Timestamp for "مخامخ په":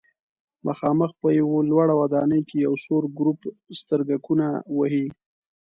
0.67-1.29